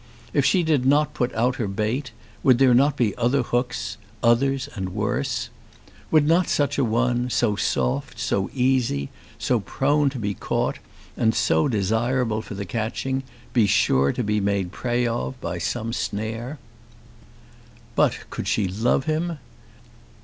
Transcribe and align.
If 0.33 0.45
she 0.45 0.63
did 0.63 0.83
not 0.83 1.13
put 1.13 1.31
out 1.35 1.57
her 1.57 1.67
bait 1.67 2.11
would 2.41 2.57
there 2.57 2.73
not 2.73 2.97
be 2.97 3.15
other 3.17 3.43
hooks, 3.43 3.97
others 4.23 4.67
and 4.73 4.89
worse? 4.95 5.51
Would 6.09 6.25
not 6.27 6.49
such 6.49 6.79
a 6.79 6.83
one, 6.83 7.29
so 7.29 7.55
soft, 7.55 8.17
so 8.19 8.49
easy, 8.51 9.11
so 9.37 9.59
prone 9.59 10.09
to 10.09 10.17
be 10.17 10.33
caught 10.33 10.79
and 11.15 11.35
so 11.35 11.67
desirable 11.67 12.41
for 12.41 12.55
the 12.55 12.65
catching, 12.65 13.21
be 13.53 13.67
sure 13.67 14.11
to 14.11 14.23
be 14.23 14.39
made 14.39 14.71
prey 14.71 15.05
of 15.05 15.39
by 15.39 15.59
some 15.59 15.93
snare? 15.93 16.57
But 17.95 18.21
could 18.31 18.47
she 18.47 18.67
love 18.67 19.05
him? 19.05 19.37